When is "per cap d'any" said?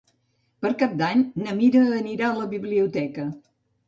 0.65-1.19